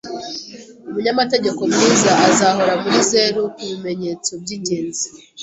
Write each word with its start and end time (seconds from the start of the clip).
Umunyamategeko 0.89 1.61
mwiza 1.71 2.11
azahora 2.29 2.73
muri 2.81 2.97
zeru 3.09 3.41
kubimenyetso 3.55 4.31
byingenzi 4.41 5.07